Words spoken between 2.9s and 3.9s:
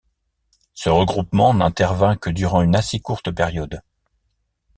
courte période.